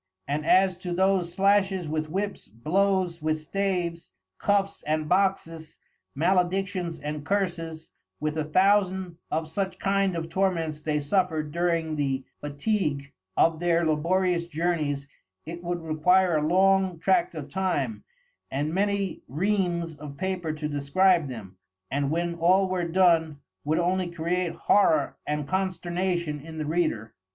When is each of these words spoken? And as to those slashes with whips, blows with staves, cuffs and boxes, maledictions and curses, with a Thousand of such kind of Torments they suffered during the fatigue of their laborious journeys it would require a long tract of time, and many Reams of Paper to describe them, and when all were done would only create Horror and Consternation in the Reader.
And 0.27 0.47
as 0.47 0.79
to 0.79 0.93
those 0.93 1.31
slashes 1.35 1.87
with 1.87 2.09
whips, 2.09 2.47
blows 2.47 3.21
with 3.21 3.37
staves, 3.39 4.13
cuffs 4.39 4.81
and 4.87 5.07
boxes, 5.07 5.77
maledictions 6.15 6.99
and 6.99 7.23
curses, 7.23 7.91
with 8.19 8.35
a 8.35 8.43
Thousand 8.43 9.17
of 9.29 9.47
such 9.47 9.77
kind 9.77 10.15
of 10.15 10.27
Torments 10.27 10.81
they 10.81 10.99
suffered 10.99 11.51
during 11.51 11.97
the 11.97 12.23
fatigue 12.39 13.11
of 13.37 13.59
their 13.59 13.85
laborious 13.85 14.45
journeys 14.47 15.07
it 15.45 15.63
would 15.63 15.83
require 15.83 16.35
a 16.37 16.47
long 16.47 16.97
tract 16.97 17.35
of 17.35 17.47
time, 17.47 18.03
and 18.49 18.73
many 18.73 19.21
Reams 19.27 19.93
of 19.97 20.17
Paper 20.17 20.51
to 20.51 20.67
describe 20.67 21.27
them, 21.27 21.57
and 21.91 22.09
when 22.09 22.33
all 22.33 22.67
were 22.67 22.87
done 22.87 23.39
would 23.63 23.77
only 23.77 24.09
create 24.09 24.53
Horror 24.55 25.17
and 25.27 25.47
Consternation 25.47 26.39
in 26.41 26.57
the 26.57 26.65
Reader. 26.65 27.13